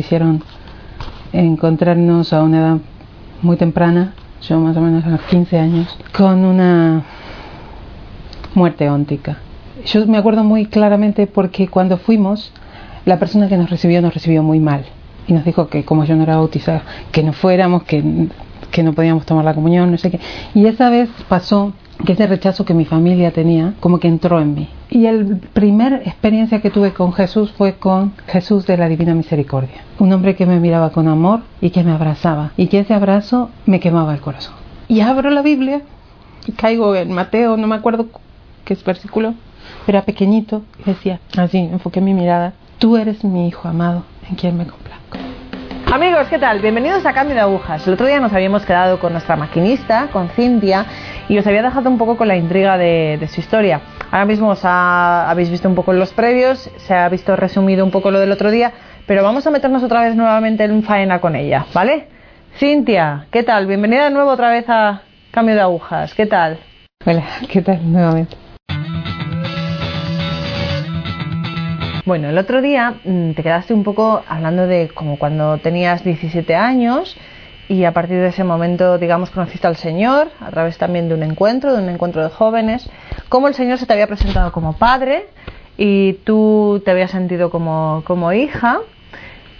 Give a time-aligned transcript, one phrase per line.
[0.00, 0.42] hicieron
[1.32, 2.76] encontrarnos a una edad
[3.42, 7.02] muy temprana, yo más o menos a los 15 años, con una
[8.54, 9.38] muerte óntica.
[9.84, 12.52] Yo me acuerdo muy claramente porque cuando fuimos,
[13.04, 14.84] la persona que nos recibió nos recibió muy mal
[15.26, 16.82] y nos dijo que como yo no era bautizada,
[17.12, 18.28] que no fuéramos, que,
[18.70, 20.20] que no podíamos tomar la comunión, no sé qué.
[20.54, 21.72] Y esa vez pasó
[22.04, 24.68] que ese rechazo que mi familia tenía, como que entró en mí.
[24.90, 29.82] Y la primera experiencia que tuve con Jesús fue con Jesús de la Divina Misericordia.
[29.98, 32.52] Un hombre que me miraba con amor y que me abrazaba.
[32.56, 34.54] Y que ese abrazo me quemaba el corazón.
[34.88, 35.82] Y abro la Biblia
[36.46, 38.06] y caigo en Mateo, no me acuerdo
[38.64, 39.34] qué es versículo,
[39.86, 44.66] era pequeñito, decía, así, enfoqué mi mirada, tú eres mi hijo amado, en quien me
[44.66, 45.05] complazco.
[45.96, 46.60] Amigos, ¿qué tal?
[46.60, 47.86] Bienvenidos a Cambio de Agujas.
[47.86, 50.84] El otro día nos habíamos quedado con nuestra maquinista, con Cintia,
[51.26, 53.80] y os había dejado un poco con la intriga de, su historia.
[54.10, 58.10] Ahora mismo os habéis visto un poco los previos, se ha visto resumido un poco
[58.10, 58.74] lo del otro día,
[59.06, 62.08] pero vamos a meternos otra vez nuevamente en faena con ella, ¿vale?
[62.58, 63.66] Cintia, ¿qué tal?
[63.66, 66.12] Bienvenida de nuevo otra vez a Cambio de Agujas.
[66.12, 66.58] ¿Qué tal?
[67.06, 68.36] Hola, ¿qué tal nuevamente?
[72.06, 76.54] Bueno, el otro día mm, te quedaste un poco hablando de como cuando tenías 17
[76.54, 77.16] años
[77.68, 81.24] y a partir de ese momento, digamos, conociste al Señor a través también de un
[81.24, 82.88] encuentro, de un encuentro de jóvenes,
[83.28, 85.26] cómo el Señor se te había presentado como padre
[85.76, 88.78] y tú te habías sentido como, como hija.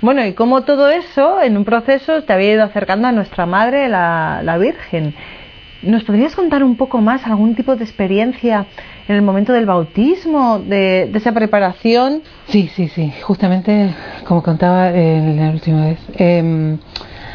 [0.01, 3.89] Bueno, y cómo todo eso en un proceso te había ido acercando a nuestra Madre,
[3.89, 5.17] la, la Virgen.
[5.87, 8.67] ¿Nos podrías contar un poco más algún tipo de experiencia
[9.07, 12.23] en el momento del bautismo, de, esa preparación?
[12.49, 13.13] Sí, sí, sí.
[13.23, 13.95] Justamente,
[14.27, 16.79] como contaba en la última vez, em,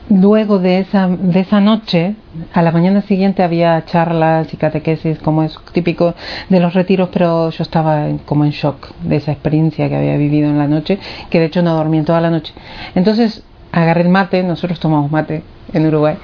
[0.09, 2.15] luego de esa, de esa noche,
[2.53, 6.13] a la mañana siguiente había charlas y catequesis, como es típico
[6.49, 10.49] de los retiros, pero yo estaba como en shock de esa experiencia que había vivido
[10.49, 12.53] en la noche, que de hecho no dormí en toda la noche.
[12.95, 16.17] Entonces agarré el mate, nosotros tomamos mate en Uruguay,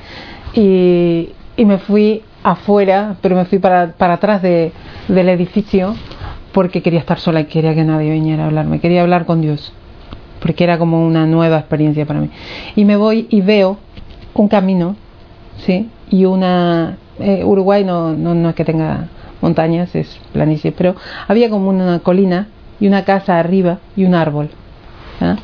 [0.54, 4.72] y, y me fui afuera, pero me fui para, para atrás de,
[5.08, 5.96] del edificio
[6.54, 9.74] porque quería estar sola y quería que nadie viniera a hablarme, quería hablar con Dios,
[10.40, 12.30] porque era como una nueva experiencia para mí.
[12.76, 13.78] Y me voy y veo
[14.34, 14.96] un camino,
[15.58, 15.90] ¿sí?
[16.10, 16.98] Y una...
[17.20, 19.08] Eh, Uruguay no, no, no es que tenga
[19.42, 20.96] montañas, es planicie, pero
[21.28, 22.48] había como una colina
[22.80, 24.50] y una casa arriba y un árbol.
[25.20, 25.36] ¿ah?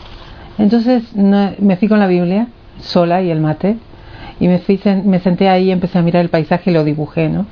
[0.60, 2.48] Entonces me fui con la Biblia
[2.80, 3.78] sola y el mate
[4.40, 7.46] y me, fui, me senté ahí empecé a mirar el paisaje y lo dibujé, ¿no?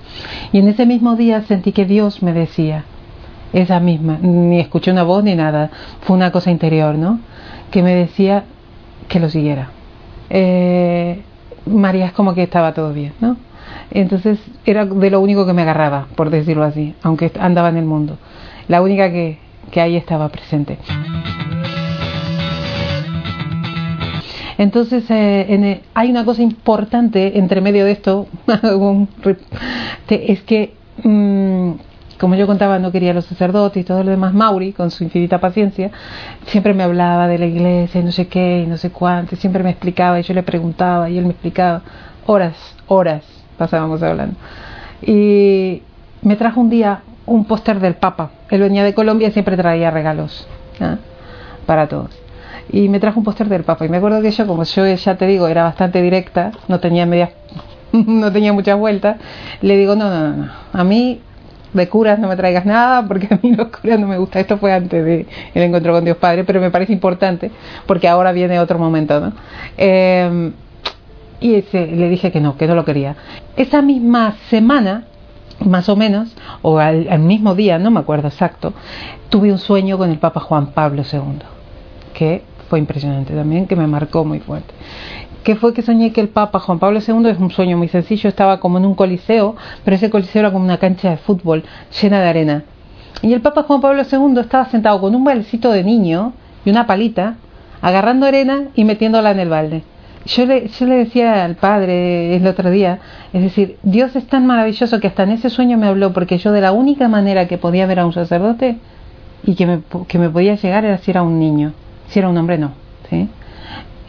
[0.52, 2.86] Y en ese mismo día sentí que Dios me decía,
[3.54, 5.70] esa misma, ni escuché una voz ni nada,
[6.02, 7.20] fue una cosa interior, ¿no?
[7.70, 8.46] Que me decía
[9.08, 9.70] que lo siguiera.
[10.30, 11.22] Eh,
[11.66, 13.38] María es como que estaba todo bien, ¿no?
[13.92, 17.86] Entonces era de lo único que me agarraba, por decirlo así, aunque andaba en el
[17.86, 18.18] mundo.
[18.68, 19.38] La única que,
[19.70, 20.78] que ahí estaba presente.
[24.62, 28.28] Entonces, eh, hay una cosa importante entre medio de esto,
[30.08, 31.72] es que, mm,
[32.20, 35.40] como yo contaba, no quería los sacerdotes y todo lo demás, Mauri, con su infinita
[35.40, 35.90] paciencia,
[36.46, 39.64] siempre me hablaba de la iglesia y no sé qué y no sé cuánto, siempre
[39.64, 41.82] me explicaba y yo le preguntaba y él me explicaba,
[42.28, 42.56] horas,
[42.86, 43.26] horas
[43.58, 44.36] pasábamos hablando.
[45.02, 45.82] Y
[46.22, 48.30] me trajo un día un póster del Papa.
[48.52, 50.48] Él venía de Colombia y siempre traía regalos
[50.80, 50.98] ¿ah?
[51.66, 52.21] para todos
[52.70, 53.86] y me trajo un póster del Papa.
[53.86, 57.06] Y me acuerdo que yo, como yo ya te digo, era bastante directa, no tenía
[57.06, 57.32] medias,
[57.92, 59.18] no tenía muchas vueltas,
[59.62, 61.22] le digo, no, no, no, a mí
[61.74, 64.40] de curas no me traigas nada porque a mí los curas no me gusta.
[64.40, 67.52] Esto fue antes del el encuentro con Dios Padre, pero me parece importante
[67.86, 69.34] porque ahora viene otro momento, ¿no?
[69.78, 70.52] Eh,
[71.42, 73.16] y ese, le dije que no, que no lo quería.
[73.58, 75.06] Esa misma semana,
[75.60, 78.74] más o menos, o al, al mismo día, no me acuerdo exacto,
[79.30, 81.40] tuve un sueño con el Papa Juan Pablo II,
[82.14, 84.74] que fue impresionante también, que me marcó muy fuerte.
[85.44, 88.30] Que fue que soñé que el Papa Juan Pablo II es un sueño muy sencillo,
[88.30, 91.66] estaba como en un coliseo, pero ese coliseo era como una cancha de fútbol
[92.02, 92.64] llena de arena.
[93.22, 96.32] Y el Papa Juan Pablo II estaba sentado con un baldecito de niño
[96.64, 97.36] y una palita,
[97.82, 99.84] agarrando arena y metiéndola en el balde.
[100.26, 103.00] Yo le, yo le decía al padre el otro día,
[103.34, 106.54] es decir, Dios es tan maravilloso que hasta en ese sueño me habló, porque yo
[106.54, 108.78] de la única manera que podía ver a un sacerdote
[109.44, 111.74] y que me, que me podía llegar era si era un niño.
[112.12, 112.72] Si era un hombre, no.
[113.10, 113.30] ¿sí?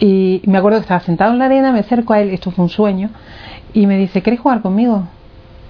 [0.01, 2.65] Y me acuerdo que estaba sentado en la arena, me acerco a él, esto fue
[2.65, 3.11] un sueño,
[3.73, 5.05] y me dice, ¿querés jugar conmigo?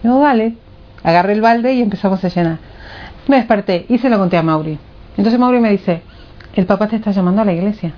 [0.03, 0.57] Yo, vale.
[1.05, 2.59] Agarré el balde y empezamos a llenar.
[3.29, 4.79] Me desperté y se lo conté a Mauri.
[5.19, 6.01] Entonces Mauri me dice,
[6.55, 7.93] el papá te está llamando a la iglesia,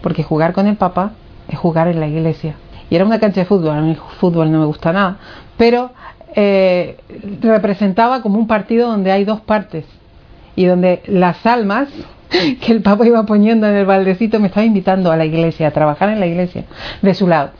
[0.00, 1.10] porque jugar con el papá
[1.48, 2.54] es jugar en la iglesia.
[2.88, 5.18] Y era una cancha de fútbol, a mí el fútbol no me gusta nada,
[5.58, 5.90] pero
[6.34, 6.96] eh,
[7.42, 9.84] representaba como un partido donde hay dos partes
[10.54, 11.88] y donde las almas
[12.60, 15.70] que el Papa iba poniendo en el baldecito, me estaba invitando a la iglesia, a
[15.70, 16.64] trabajar en la iglesia,
[17.02, 17.50] de su lado.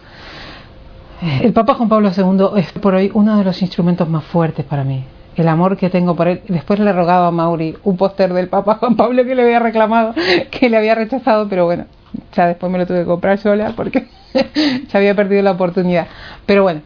[1.42, 4.84] El Papa Juan Pablo II es por hoy uno de los instrumentos más fuertes para
[4.84, 5.04] mí.
[5.34, 6.42] El amor que tengo por él.
[6.48, 10.14] Después le rogaba a Mauri un póster del Papa Juan Pablo que le había reclamado,
[10.50, 11.86] que le había rechazado, pero bueno,
[12.34, 14.06] ya después me lo tuve que comprar sola porque
[14.88, 16.06] se había perdido la oportunidad.
[16.44, 16.82] Pero bueno,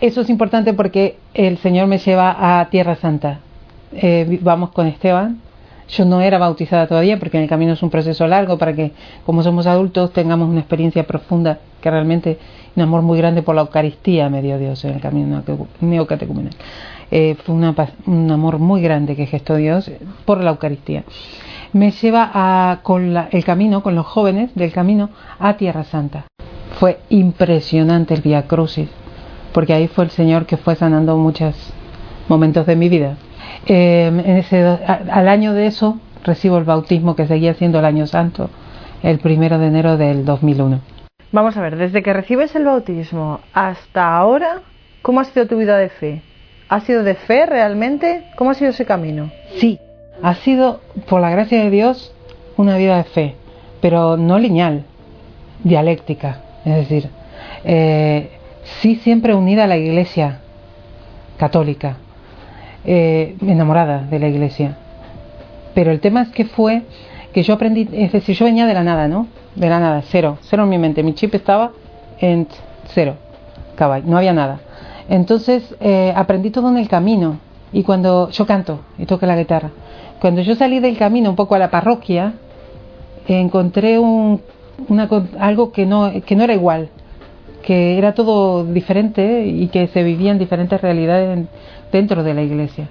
[0.00, 3.40] eso es importante porque el Señor me lleva a Tierra Santa.
[3.92, 5.40] Eh, vamos con Esteban.
[5.88, 8.92] Yo no era bautizada todavía porque en el camino es un proceso largo para que,
[9.24, 12.38] como somos adultos, tengamos una experiencia profunda que realmente
[12.76, 15.42] un amor muy grande por la Eucaristía me dio Dios en el camino
[15.80, 16.52] neocatecumenal.
[17.10, 19.90] Eh, fue un amor muy grande que gestó Dios
[20.26, 21.04] por la Eucaristía.
[21.72, 26.24] Me lleva a, con el camino, con los jóvenes del camino, a Tierra Santa.
[26.78, 28.88] Fue impresionante el Via Crucis,
[29.52, 31.54] porque ahí fue el Señor que fue sanando muchos
[32.28, 33.16] momentos de mi vida.
[33.66, 38.06] Eh, en ese, al año de eso recibo el bautismo que seguía siendo el año
[38.06, 38.50] santo,
[39.02, 40.80] el primero de enero del 2001.
[41.30, 44.62] Vamos a ver, desde que recibes el bautismo hasta ahora,
[45.02, 46.22] ¿cómo ha sido tu vida de fe?
[46.68, 48.24] ¿Ha sido de fe realmente?
[48.36, 49.30] ¿Cómo ha sido ese camino?
[49.56, 49.78] Sí,
[50.22, 52.14] ha sido, por la gracia de Dios,
[52.56, 53.34] una vida de fe,
[53.80, 54.84] pero no lineal,
[55.64, 56.40] dialéctica.
[56.64, 57.10] Es decir,
[57.64, 58.30] eh,
[58.80, 60.40] sí siempre unida a la iglesia
[61.38, 61.98] católica,
[62.90, 64.78] eh, enamorada de la iglesia.
[65.74, 66.84] Pero el tema es que fue
[67.32, 69.26] que yo aprendí, es decir, yo venía de la nada, ¿no?
[69.54, 71.02] de la nada, cero, cero en mi mente.
[71.02, 71.72] Mi chip estaba
[72.20, 72.46] en
[72.94, 73.16] cero,
[73.76, 74.60] cabal, no había nada.
[75.08, 77.38] Entonces eh, aprendí todo en el camino.
[77.72, 79.70] Y cuando yo canto y toco la guitarra,
[80.20, 82.32] cuando yo salí del camino un poco a la parroquia,
[83.26, 84.40] encontré un,
[84.88, 85.06] una,
[85.38, 86.88] algo que no, que no era igual,
[87.68, 91.46] que era todo diferente y que se vivían diferentes realidades
[91.92, 92.88] dentro de la iglesia.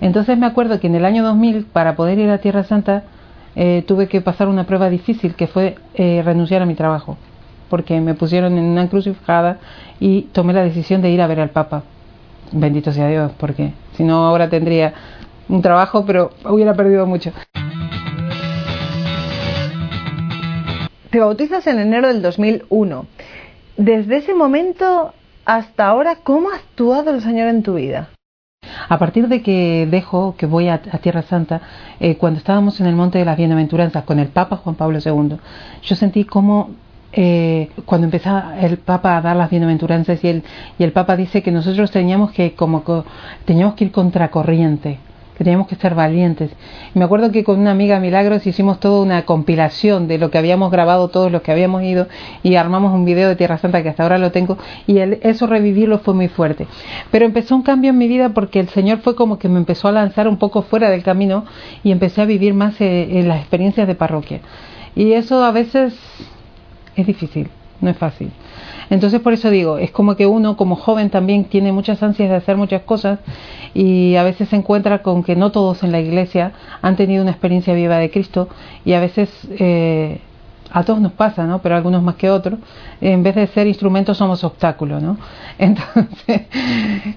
[0.00, 3.02] Entonces me acuerdo que en el año 2000, para poder ir a Tierra Santa,
[3.56, 7.16] eh, tuve que pasar una prueba difícil que fue eh, renunciar a mi trabajo,
[7.68, 9.58] porque me pusieron en una encrucijada
[9.98, 11.82] y tomé la decisión de ir a ver al Papa.
[12.52, 14.94] Bendito sea Dios, porque si no ahora tendría
[15.48, 17.32] un trabajo, pero hubiera perdido mucho.
[21.10, 23.06] Te bautizas en enero del 2001.
[23.76, 25.12] Desde ese momento
[25.44, 28.10] hasta ahora, ¿cómo ha actuado el Señor en tu vida?
[28.88, 31.62] A partir de que dejo, que voy a, Tierra Santa,
[31.98, 35.36] eh, cuando estábamos en el Monte de las Bienaventuranzas con el Papa Juan Pablo II,
[35.82, 36.70] yo sentí como
[37.12, 40.44] eh, cuando empezaba el Papa a dar las bienaventuranzas y el,
[40.78, 42.84] y el Papa dice que nosotros teníamos que como
[43.44, 44.98] teníamos que ir contracorriente
[45.38, 46.50] teníamos que ser valientes.
[46.94, 50.70] Me acuerdo que con una amiga Milagros hicimos toda una compilación de lo que habíamos
[50.70, 52.08] grabado todos los que habíamos ido
[52.42, 55.98] y armamos un video de Tierra Santa que hasta ahora lo tengo y eso revivirlo
[55.98, 56.66] fue muy fuerte.
[57.10, 59.88] Pero empezó un cambio en mi vida porque el Señor fue como que me empezó
[59.88, 61.44] a lanzar un poco fuera del camino
[61.82, 64.40] y empecé a vivir más eh, en las experiencias de parroquia.
[64.94, 65.94] Y eso a veces
[66.96, 67.48] es difícil,
[67.80, 68.30] no es fácil.
[68.92, 72.36] Entonces por eso digo, es como que uno como joven también tiene muchas ansias de
[72.36, 73.20] hacer muchas cosas
[73.72, 76.52] y a veces se encuentra con que no todos en la iglesia
[76.82, 78.50] han tenido una experiencia viva de Cristo
[78.84, 80.20] y a veces eh,
[80.70, 81.60] a todos nos pasa, ¿no?
[81.60, 82.58] Pero algunos más que otros.
[83.00, 85.16] En vez de ser instrumentos somos obstáculos, ¿no?
[85.58, 86.42] Entonces,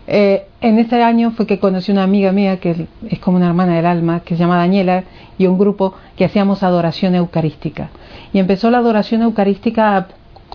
[0.07, 3.75] eh, en este año fue que conocí una amiga mía que es como una hermana
[3.75, 5.03] del alma, que se llama Daniela,
[5.37, 7.89] y un grupo que hacíamos adoración eucarística.
[8.31, 10.07] Y empezó la adoración eucarística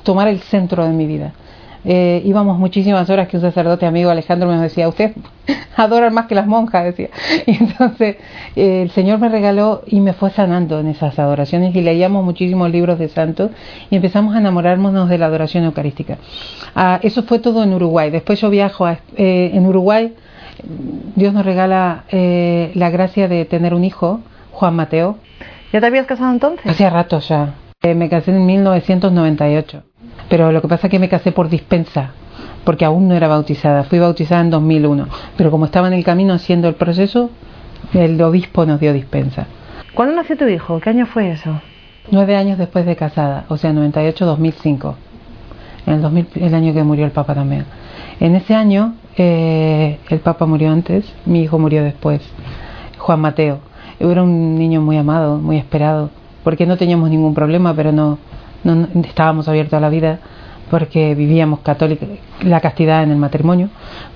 [0.02, 1.33] tomar el centro de mi vida.
[1.85, 5.12] Eh, íbamos muchísimas horas que un sacerdote amigo Alejandro me decía, usted
[5.76, 7.09] adora más que las monjas, decía.
[7.47, 8.16] Y entonces
[8.57, 12.71] eh, el Señor me regaló y me fue sanando en esas adoraciones y leíamos muchísimos
[12.71, 13.50] libros de santos
[13.90, 16.19] y empezamos a enamorarnos de la adoración eucarística.
[16.75, 18.11] Ah, eso fue todo en Uruguay.
[18.11, 20.14] Después yo viajo a, eh, en Uruguay.
[21.16, 24.21] Dios nos regala la gracia de tener un hijo,
[24.52, 25.16] Juan Mateo.
[25.73, 26.66] ¿Ya te habías casado entonces?
[26.66, 27.54] Hacía rato ya.
[27.83, 29.85] me casé en 1998
[30.30, 32.12] pero lo que pasa es que me casé por dispensa,
[32.64, 33.82] porque aún no era bautizada.
[33.82, 37.30] Fui bautizada en 2001, pero como estaba en el camino haciendo el proceso,
[37.92, 39.46] el obispo nos dio dispensa.
[39.92, 40.78] ¿Cuándo nació tu hijo?
[40.78, 41.60] ¿Qué año fue eso?
[42.12, 44.94] Nueve años después de casada, o sea, 98-2005.
[45.87, 47.64] En el 2000, el año que murió el Papa también.
[48.20, 52.22] En ese año, eh, el Papa murió antes, mi hijo murió después,
[52.99, 53.58] Juan Mateo.
[53.99, 56.10] Era un niño muy amado, muy esperado,
[56.44, 58.18] porque no teníamos ningún problema, pero no,
[58.64, 60.21] no, estábamos abiertos a la vida
[60.71, 62.07] porque vivíamos católica,
[62.43, 63.71] la castidad en el matrimonio,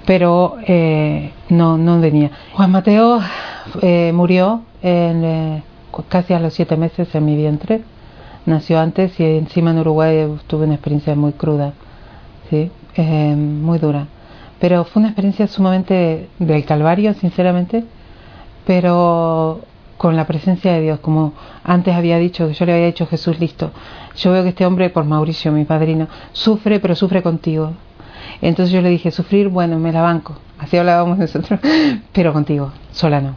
[0.06, 2.30] pero eh, no, no venía.
[2.52, 3.20] Juan Mateo
[3.82, 5.62] eh, murió en, eh,
[6.08, 7.82] casi a los siete meses en mi vientre.
[8.46, 11.72] Nació antes y encima en Uruguay tuve una experiencia muy cruda,
[12.50, 12.70] ¿sí?
[13.36, 14.06] muy dura.
[14.60, 17.84] Pero fue una experiencia sumamente del calvario, sinceramente,
[18.66, 19.62] pero
[19.96, 21.32] con la presencia de Dios, como
[21.62, 23.70] antes había dicho, yo le había dicho Jesús, listo,
[24.16, 27.72] yo veo que este hombre, por Mauricio, mi padrino, sufre, pero sufre contigo.
[28.42, 31.60] Entonces yo le dije, sufrir, bueno, me la banco, así hablábamos nosotros,
[32.12, 33.34] pero contigo, sola no.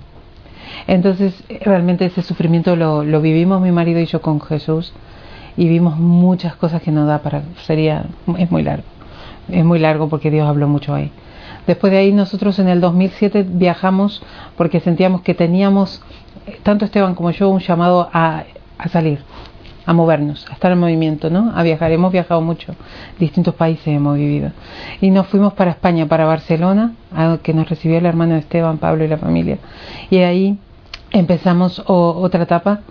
[0.88, 4.94] Entonces, realmente ese sufrimiento lo, lo vivimos mi marido y yo con Jesús
[5.58, 8.06] y vimos muchas cosas que no da para, sería,
[8.38, 8.84] es muy largo,
[9.50, 11.12] es muy largo porque Dios habló mucho ahí.
[11.66, 14.24] Después de ahí nosotros en el 2007 viajamos
[14.56, 16.02] porque sentíamos que teníamos,
[16.64, 18.44] tanto Esteban como yo, un llamado a,
[18.78, 19.20] a salir,
[19.86, 21.52] a movernos, a estar en movimiento, ¿no?
[21.56, 21.92] A viajar.
[21.92, 22.76] Hemos viajado mucho,
[23.20, 24.52] distintos países hemos vivido.
[25.02, 28.78] Y nos fuimos para España, para Barcelona, a que nos recibió el hermano de Esteban,
[28.78, 29.58] Pablo y la familia.
[30.10, 30.58] Y ahí
[31.12, 32.82] empezamos otra etapa.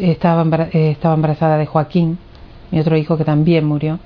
[0.00, 2.18] estaba, eh, estaba embarazada de Joaquín,
[2.70, 3.98] mi otro hijo que también murió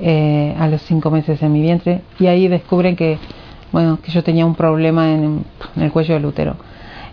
[0.00, 3.18] eh, a los cinco meses en mi vientre y ahí descubren que
[3.72, 6.54] bueno que yo tenía un problema en, el cuello del útero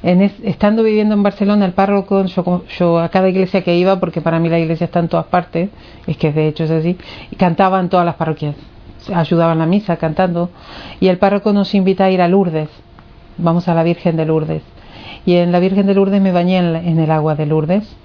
[0.06, 4.50] estando viviendo en Barcelona el párroco yo, a cada iglesia que iba porque para mí
[4.50, 5.70] la iglesia está en todas partes
[6.06, 6.96] es que de hecho es así
[7.32, 8.56] y cantaba todas las parroquias.
[9.14, 10.50] Ayudaban la misa cantando.
[11.00, 12.70] Y el párroco nos invita a ir a Lourdes.
[13.38, 14.64] Vamos a la Virgen de Lourdes.
[15.26, 17.96] Y en la Virgen de Lourdes me bañé en, el agua de Lourdes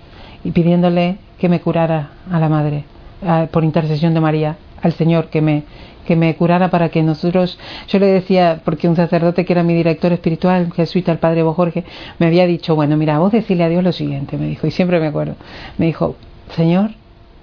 [0.45, 2.85] y pidiéndole que me curara a la madre
[3.50, 5.64] por intercesión de María al Señor que me,
[6.10, 9.74] que me curara para que nosotros, yo le decía, porque un sacerdote que era mi
[9.74, 11.84] director espiritual, jesuita, el padre Jorge,
[12.18, 14.98] me había dicho, bueno, mira, vos decirle a Dios lo siguiente, me dijo, y siempre
[14.98, 15.36] me acuerdo,
[15.78, 16.16] me dijo,
[16.56, 16.90] Señor,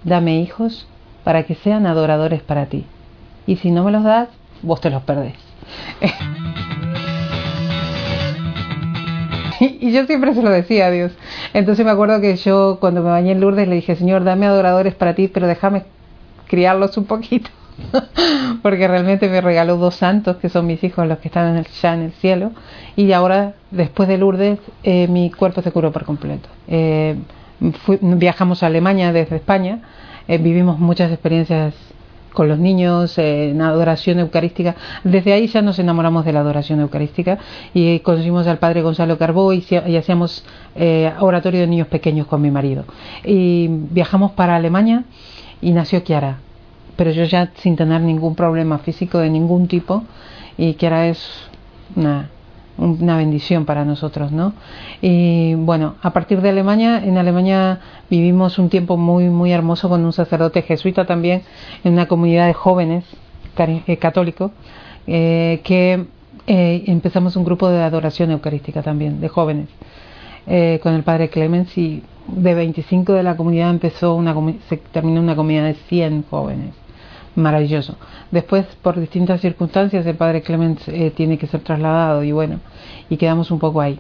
[0.04, 0.86] dame hijos
[1.24, 2.84] para que sean adoradores para ti,
[3.46, 4.28] y si no me los das,
[4.62, 5.36] vos te los perdés.
[9.62, 11.14] y yo siempre se lo decía a Dios.
[11.54, 14.94] Entonces me acuerdo que yo cuando me bañé en Lourdes le dije, Señor, dame adoradores
[14.94, 15.84] para ti, pero déjame
[16.48, 17.50] criarlos un poquito,
[18.62, 22.02] porque realmente me regaló dos santos, que son mis hijos, los que están ya en
[22.02, 22.52] el cielo,
[22.96, 26.50] y ahora, después de Lourdes, eh, mi cuerpo se curó por completo.
[26.68, 27.16] Eh,
[28.02, 29.82] viajamos a Alemania desde España,
[30.28, 31.74] eh, vivimos muchas experiencias
[32.34, 34.76] con los niños en adoración eucarística.
[35.04, 37.40] Desde ahí ya nos enamoramos de la adoración eucarística
[37.74, 40.46] y conocimos al padre Gonzalo Carbó y, y hacíamos
[41.20, 42.86] oratorio de niños pequeños con mi marido.
[43.26, 45.06] Y viajamos para Alemania
[45.62, 46.38] y nació Kiara.
[46.98, 50.04] Pero yo ya sin tener ningún problema físico de ningún tipo
[50.58, 51.48] y Kiara es
[51.96, 52.30] una,
[52.78, 54.54] una bendición para nosotros, ¿no?
[55.02, 60.04] Y bueno, a partir de Alemania, en Alemania vivimos un tiempo muy muy hermoso con
[60.06, 61.44] un sacerdote jesuita también
[61.84, 63.06] en una comunidad de jóvenes
[63.60, 64.52] eh, católicos
[65.08, 66.06] eh, que
[66.46, 69.68] eh, empezamos un grupo de adoración eucarística también de jóvenes
[70.82, 74.34] con el padre Clemens y de 25 de la comunidad empezó una
[74.70, 76.74] se terminó una comunidad de 100 jóvenes
[77.38, 77.96] maravilloso.
[78.32, 82.60] Después por distintas circunstancias el padre Clemens eh, tiene que ser trasladado y bueno
[83.10, 84.00] y quedamos un poco ahí.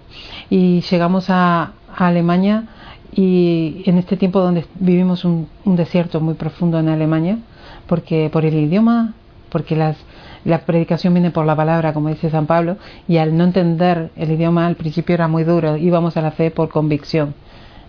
[0.50, 2.66] Y llegamos a, Alemania
[3.12, 7.40] y en este tiempo donde vivimos un, un, desierto muy profundo en Alemania
[7.88, 9.14] porque por el idioma
[9.50, 9.98] porque las
[10.46, 12.78] la predicación viene por la palabra, como dice San Pablo,
[13.08, 16.52] y al no entender el idioma al principio era muy duro, íbamos a la fe
[16.52, 17.34] por convicción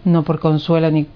[0.04, 1.06] no por consuelo ni,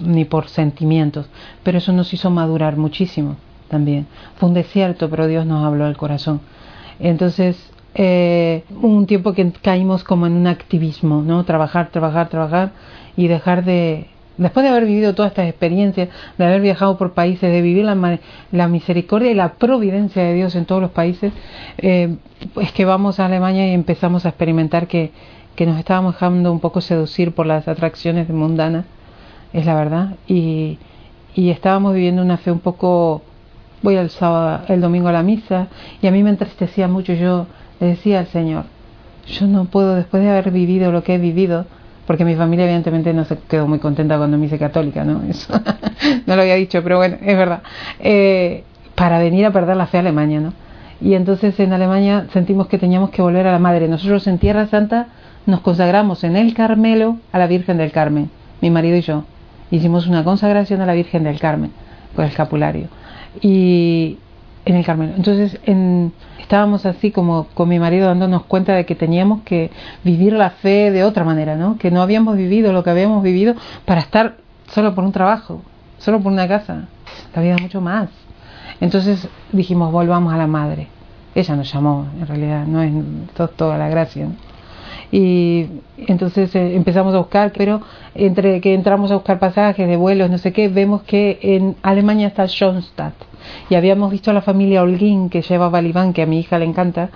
[0.00, 1.26] ni por sentimientos,
[1.62, 3.36] pero eso nos hizo madurar muchísimo
[3.70, 4.06] también.
[4.36, 6.40] Fue un desierto, pero Dios nos habló al corazón.
[6.98, 7.56] Entonces,
[7.94, 11.44] eh, un tiempo que caímos como en un activismo, ¿no?
[11.44, 12.72] Trabajar, trabajar, trabajar
[13.16, 17.50] y dejar de, después de haber vivido todas estas experiencias, de haber viajado por países,
[17.50, 18.18] de vivir la,
[18.52, 21.32] la misericordia y la providencia de Dios en todos los países,
[21.78, 22.16] eh,
[22.60, 25.12] es que vamos a Alemania y empezamos a experimentar que
[25.60, 28.86] que nos estábamos dejando un poco seducir por las atracciones mundanas,
[29.52, 30.78] es la verdad, y,
[31.34, 33.20] y estábamos viviendo una fe un poco,
[33.82, 35.68] voy el sábado, el domingo a la misa,
[36.02, 37.46] y a mí me entristecía mucho, yo
[37.80, 38.64] le decía al Señor,
[39.26, 41.66] yo no puedo, después de haber vivido lo que he vivido,
[42.06, 45.22] porque mi familia evidentemente no se quedó muy contenta cuando me hice católica, ¿no?
[45.28, 45.52] Eso
[46.26, 47.62] no lo había dicho, pero bueno, es verdad.
[48.00, 48.64] Eh,
[48.96, 50.52] para venir a perder la fe a Alemania, ¿no?
[51.00, 53.88] Y entonces en Alemania sentimos que teníamos que volver a la Madre.
[53.88, 55.06] Nosotros en Tierra Santa
[55.46, 59.24] nos consagramos en el Carmelo a la Virgen del Carmen, mi marido y yo.
[59.70, 61.70] Hicimos una consagración a la Virgen del Carmen
[62.14, 62.88] con el escapulario.
[63.40, 64.18] Y
[64.64, 65.14] en el Carmelo.
[65.16, 69.70] Entonces en, estábamos así como con mi marido dándonos cuenta de que teníamos que
[70.04, 71.78] vivir la fe de otra manera, ¿no?
[71.78, 74.36] Que no habíamos vivido lo que habíamos vivido para estar
[74.68, 75.62] solo por un trabajo,
[75.98, 76.86] solo por una casa.
[77.34, 78.08] La vida mucho más.
[78.80, 80.88] Entonces dijimos, volvamos a la madre.
[81.34, 82.92] Ella nos llamó, en realidad, no es
[83.56, 84.28] toda la gracia.
[85.12, 85.66] Y
[86.06, 87.80] entonces eh, empezamos a buscar, pero
[88.14, 92.28] entre que entramos a buscar pasajes de vuelos, no sé qué, vemos que en Alemania
[92.28, 93.14] está Schoenstatt.
[93.68, 96.66] Y habíamos visto a la familia Holguín que llevaba al que a mi hija le
[96.66, 97.10] encanta,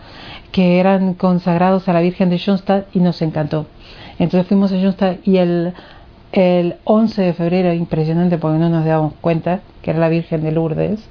[0.51, 3.67] que eran consagrados a la Virgen de Schoenstatt y nos encantó.
[4.19, 5.73] Entonces fuimos a Schoenstatt y el,
[6.33, 10.51] el 11 de febrero, impresionante porque no nos dábamos cuenta que era la Virgen de
[10.51, 11.09] Lourdes,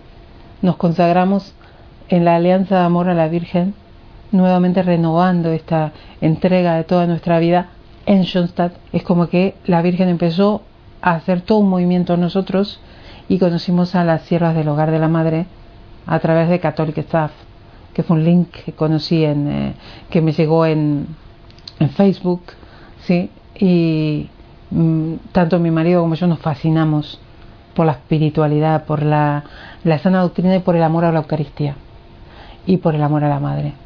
[0.62, 1.54] nos consagramos
[2.10, 3.74] en la alianza de amor a la Virgen
[4.34, 7.68] nuevamente renovando esta entrega de toda nuestra vida
[8.06, 8.74] en Schoenstatt.
[8.94, 10.62] Es como que la Virgen empezó
[11.02, 12.80] a hacer todo un movimiento en nosotros
[13.28, 15.46] y conocimos a las siervas del hogar de la madre
[16.06, 17.32] a través de Catholic Staff,
[17.94, 19.74] que fue un link que conocí en, eh,
[20.10, 21.08] que me llegó en,
[21.80, 22.42] en Facebook,
[23.02, 24.30] sí, y
[24.72, 27.20] mm, tanto mi marido como yo nos fascinamos
[27.76, 29.44] por la espiritualidad, por la,
[29.84, 31.76] la sana doctrina y por el amor a la Eucaristía
[32.66, 33.83] y por el amor a la madre.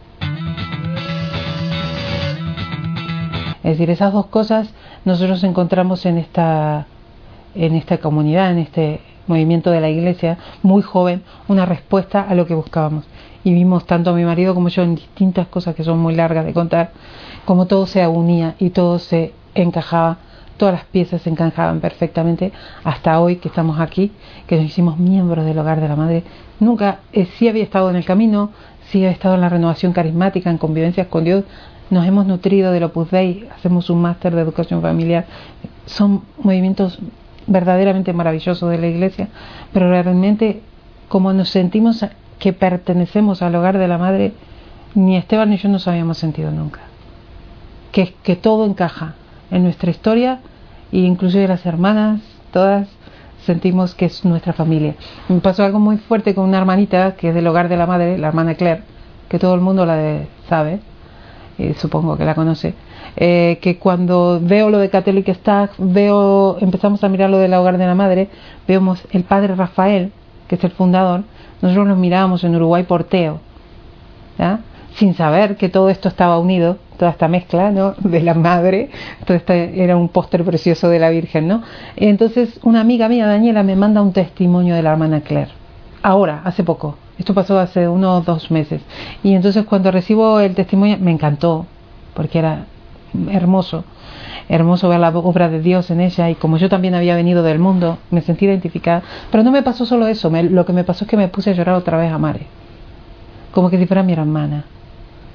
[3.67, 4.69] Es decir, esas dos cosas
[5.03, 6.87] nosotros encontramos en esta,
[7.53, 12.47] en esta comunidad, en este movimiento de la iglesia, muy joven, una respuesta a lo
[12.47, 13.03] que buscábamos.
[13.43, 16.45] Y vimos tanto a mi marido como yo en distintas cosas que son muy largas
[16.45, 16.91] de contar,
[17.43, 20.19] como todo se unía y todo se encajaba,
[20.55, 22.53] todas las piezas se encajaban perfectamente
[22.85, 24.13] hasta hoy que estamos aquí,
[24.47, 26.23] que nos hicimos miembros del hogar de la madre.
[26.61, 28.51] Nunca, eh, sí había estado en el camino,
[28.91, 31.43] sí había estado en la renovación carismática, en convivencias con Dios,
[31.89, 35.25] nos hemos nutrido del Opus Dei, hacemos un máster de educación familiar.
[35.85, 36.99] Son movimientos
[37.47, 39.29] verdaderamente maravillosos de la Iglesia,
[39.71, 40.61] pero realmente
[41.07, 42.05] como nos sentimos
[42.39, 44.33] que pertenecemos al hogar de la Madre,
[44.95, 46.81] ni Esteban ni yo nos habíamos sentido nunca.
[47.91, 49.15] Que, que todo encaja
[49.49, 50.39] en nuestra historia
[50.91, 52.87] e inclusive las hermanas, todas
[53.45, 54.95] sentimos que es nuestra familia.
[55.29, 58.17] Me pasó algo muy fuerte con una hermanita que es del hogar de la madre,
[58.17, 58.83] la hermana Claire,
[59.29, 60.81] que todo el mundo la sabe,
[61.59, 62.75] eh, supongo que la conoce,
[63.15, 67.77] eh, que cuando veo lo de Catholic Staff, veo, empezamos a mirar lo del hogar
[67.77, 68.29] de la madre,
[68.67, 70.11] vemos el padre Rafael,
[70.47, 71.23] que es el fundador,
[71.61, 73.39] nosotros nos mirábamos en Uruguay por Teo,
[74.93, 77.95] sin saber que todo esto estaba unido, toda esta mezcla ¿no?
[77.99, 78.89] de la madre,
[79.25, 81.47] todo este era un póster precioso de la Virgen.
[81.47, 81.63] ¿no?
[81.95, 85.51] Entonces una amiga mía, Daniela, me manda un testimonio de la hermana Claire,
[86.03, 88.81] ahora, hace poco, esto pasó hace unos dos meses.
[89.23, 91.65] Y entonces cuando recibo el testimonio me encantó,
[92.13, 92.65] porque era
[93.29, 93.83] hermoso,
[94.49, 97.59] hermoso ver la obra de Dios en ella y como yo también había venido del
[97.59, 99.03] mundo, me sentí identificada.
[99.31, 101.53] Pero no me pasó solo eso, lo que me pasó es que me puse a
[101.53, 102.47] llorar otra vez a Mare,
[103.51, 104.65] como que si fuera mi hermana,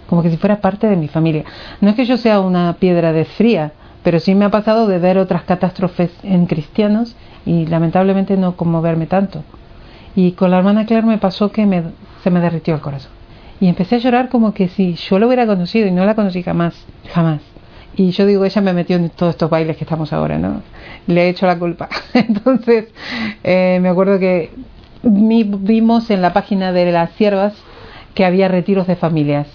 [0.09, 1.45] como que si fuera parte de mi familia.
[1.81, 4.99] No es que yo sea una piedra de fría, pero sí me ha pasado de
[4.99, 7.16] ver otras catástrofes en cristianos
[7.47, 9.42] y lamentablemente no conmoverme tanto.
[10.14, 11.83] Y con la hermana Claire me pasó que me,
[12.22, 13.12] se me derritió el corazón.
[13.61, 16.42] Y empecé a llorar como que si yo lo hubiera conocido y no la conocí
[16.42, 16.75] jamás,
[17.12, 17.40] jamás.
[17.94, 20.62] Y yo digo, ella me metió en todos estos bailes que estamos ahora, ¿no?
[21.07, 21.88] Le he hecho la culpa.
[22.14, 22.87] Entonces,
[23.44, 24.51] eh, me acuerdo que
[25.03, 27.55] vimos en la página de las siervas
[28.14, 29.46] que había retiros de familias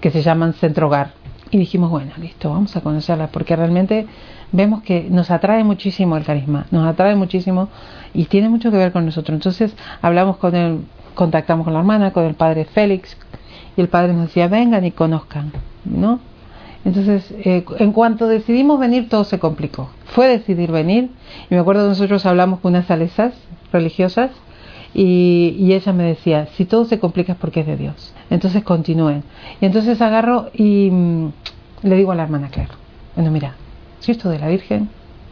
[0.00, 1.12] que se llaman Centro Hogar.
[1.50, 4.06] Y dijimos, bueno, listo, vamos a conocerlas, porque realmente
[4.52, 7.68] vemos que nos atrae muchísimo el carisma, nos atrae muchísimo
[8.14, 9.34] y tiene mucho que ver con nosotros.
[9.34, 10.80] Entonces hablamos con él,
[11.14, 13.16] contactamos con la hermana, con el padre Félix,
[13.76, 15.52] y el padre nos decía, vengan y conozcan,
[15.84, 16.20] ¿no?
[16.84, 19.88] Entonces, eh, en cuanto decidimos venir, todo se complicó.
[20.06, 21.10] Fue decidir venir,
[21.48, 23.32] y me acuerdo que nosotros hablamos con unas salesas
[23.72, 24.30] religiosas,
[24.94, 28.12] y, ella me decía, si todo se complica es porque es de Dios.
[28.28, 29.22] Entonces continúen.
[29.60, 31.28] Y entonces agarro y mm,
[31.82, 32.72] le digo a la hermana Claire,
[33.14, 33.54] bueno, mira,
[34.02, 34.88] si esto de la Virgen,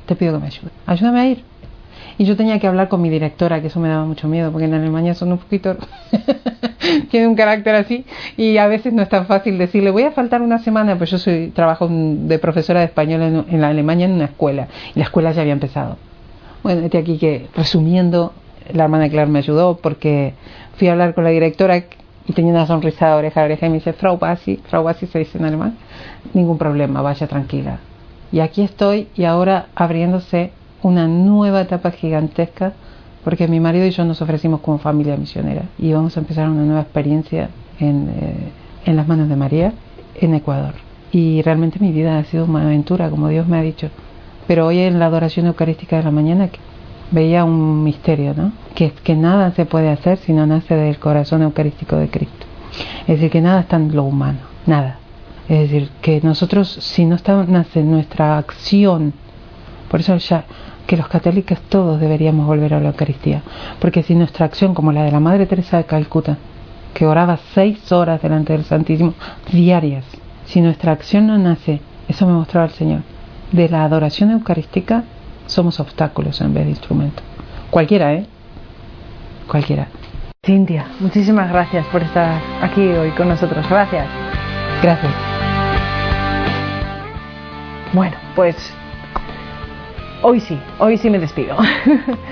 [0.07, 0.71] te pido que me ayude.
[0.87, 1.45] Ayúdame a ir.
[2.19, 4.67] Y yo tenía que hablar con mi directora, que eso me daba mucho miedo, porque
[4.67, 5.77] en Alemania son un poquito...
[7.11, 8.05] tiene un carácter así
[8.37, 11.19] y a veces no es tan fácil decirle voy a faltar una semana pues yo
[11.19, 15.05] soy trabajo de profesora de español en, en la Alemania en una escuela y la
[15.05, 15.99] escuela ya había empezado
[16.63, 18.33] bueno este aquí que resumiendo
[18.73, 20.35] la hermana Claire me ayudó porque
[20.77, 21.77] fui a hablar con la directora
[22.27, 25.07] y tenía una sonrisa de oreja a oreja y me dice Frau Bassi Frau Bassi
[25.07, 25.77] se dice en alemán
[26.35, 27.79] ningún problema vaya tranquila
[28.33, 32.73] y aquí estoy y ahora abriéndose una nueva etapa gigantesca
[33.25, 36.63] porque mi marido y yo nos ofrecimos como familia misionera y vamos a empezar una
[36.63, 38.51] nueva experiencia en, eh,
[38.87, 39.73] en las manos de María
[40.15, 40.75] en Ecuador.
[41.13, 43.91] Y realmente mi vida ha sido una aventura, como Dios me ha dicho.
[44.47, 46.49] Pero hoy en la adoración eucarística de la mañana
[47.11, 48.53] veía un misterio, ¿no?
[48.75, 52.47] Que, que nada se puede hacer si no nace del corazón eucarístico de Cristo.
[53.03, 55.00] Es decir, que nada está en lo humano, nada.
[55.51, 59.13] Es decir, que nosotros, si no está, nace nuestra acción,
[59.91, 60.45] por eso ya
[60.87, 63.43] que los católicos todos deberíamos volver a la Eucaristía,
[63.81, 66.39] porque si nuestra acción, como la de la Madre Teresa de Calcuta,
[66.95, 69.15] que oraba seis horas delante del Santísimo,
[69.51, 70.05] diarias,
[70.45, 73.03] si nuestra acción no nace Eso me mostraba el Señor.
[73.51, 75.05] De la adoración eucarística
[75.47, 77.25] somos obstáculos en vez de instrumentos.
[77.71, 78.27] Cualquiera, ¿eh?
[79.49, 79.89] Cualquiera.
[80.45, 83.69] Cintia, muchísimas gracias por estar aquí hoy con nosotros.
[83.69, 84.07] Gracias.
[84.83, 85.30] Gracias.
[87.93, 88.55] Bueno, pues
[90.23, 91.57] hoy sí, hoy sí me despido.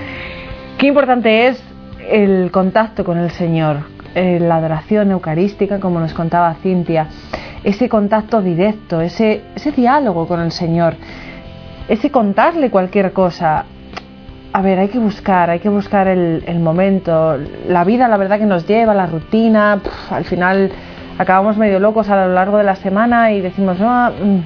[0.77, 1.61] Qué importante es
[2.09, 3.81] el contacto con el Señor,
[4.15, 7.07] eh, la adoración eucarística, como nos contaba Cintia,
[7.65, 10.95] ese contacto directo, ese, ese diálogo con el Señor,
[11.89, 13.65] ese contarle cualquier cosa.
[14.53, 17.37] A ver, hay que buscar, hay que buscar el, momento.
[17.67, 20.71] La vida, la verdad, que nos lleva, la rutina, al final
[21.17, 24.41] acabamos medio locos a lo largo de la semana y decimos, no, mm",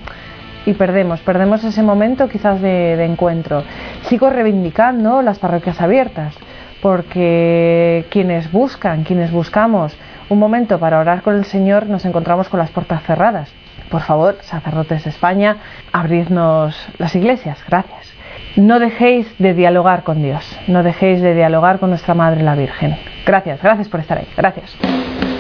[0.66, 3.64] y perdemos, perdemos ese momento quizás de, encuentro.
[4.04, 6.36] Sigo reivindicando las parroquias abiertas,
[6.82, 9.96] porque quienes buscan, quienes buscamos
[10.30, 13.52] un momento para orar con el Señor, nos encontramos con las puertas cerradas.
[13.90, 15.58] Por favor, sacerdotes de España,
[15.92, 17.60] abridnos las iglesias.
[17.68, 18.14] Gracias.
[18.56, 22.98] No dejéis de dialogar con Dios, no dejéis de dialogar con nuestra Madre la Virgen.
[23.26, 24.28] Gracias, gracias por estar ahí.
[24.38, 25.33] Gracias.